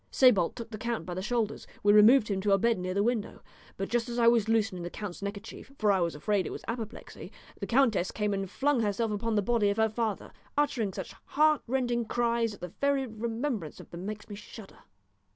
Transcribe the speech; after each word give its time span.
Sébalt 0.11 0.55
took 0.55 0.71
the 0.71 0.79
count 0.79 1.05
by 1.05 1.13
the 1.13 1.21
shoulders; 1.21 1.67
we 1.83 1.93
removed 1.93 2.27
him 2.27 2.41
to 2.41 2.53
a 2.53 2.57
bed 2.57 2.79
near 2.79 2.95
the 2.95 3.03
window; 3.03 3.43
but 3.77 3.87
just 3.87 4.09
as 4.09 4.17
I 4.17 4.27
was 4.27 4.49
loosening 4.49 4.81
the 4.81 4.89
count's 4.89 5.21
neckerchief 5.21 5.71
for 5.77 5.91
I 5.91 5.99
was 5.99 6.15
afraid 6.15 6.47
it 6.47 6.51
was 6.51 6.65
apoplexy 6.67 7.31
the 7.59 7.67
countess 7.67 8.09
came 8.09 8.33
and 8.33 8.49
flung 8.49 8.79
herself 8.79 9.11
upon 9.11 9.35
the 9.35 9.43
body 9.43 9.69
of 9.69 9.77
her 9.77 9.89
father, 9.89 10.31
uttering 10.57 10.91
such 10.91 11.13
heartrending 11.25 12.05
cries 12.05 12.53
that 12.53 12.61
the 12.61 12.73
very 12.81 13.05
remembrance 13.05 13.79
of 13.79 13.91
them 13.91 14.07
makes 14.07 14.27
me 14.27 14.33
shudder." 14.33 14.79